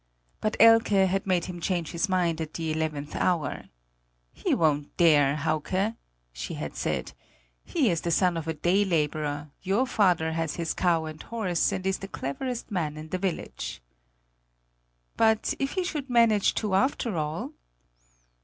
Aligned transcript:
But 0.39 0.57
Elke 0.59 1.05
had 1.05 1.27
made 1.27 1.45
him 1.45 1.61
change 1.61 1.91
his 1.91 2.09
mind 2.09 2.41
at 2.41 2.55
the 2.55 2.71
eleventh 2.71 3.15
hour. 3.15 3.65
"He 4.33 4.55
won't 4.55 4.97
dare, 4.97 5.35
Hauke," 5.35 5.93
she 6.33 6.55
had 6.55 6.75
said; 6.75 7.13
"he 7.63 7.91
is 7.91 8.01
the 8.01 8.09
son 8.09 8.35
of 8.35 8.47
a 8.47 8.55
day 8.55 8.83
laborer; 8.83 9.51
your 9.61 9.85
father 9.85 10.31
has 10.31 10.55
his 10.55 10.73
cow 10.73 11.05
and 11.05 11.21
horse 11.21 11.71
and 11.71 11.85
is 11.85 11.99
the 11.99 12.07
cleverest 12.07 12.71
man 12.71 12.97
in 12.97 13.09
the 13.09 13.19
village." 13.19 13.79
"But 15.17 15.53
if 15.59 15.73
he 15.73 15.83
should 15.83 16.09
manage 16.09 16.55
to, 16.55 16.73
after 16.73 17.15
all?" 17.15 17.53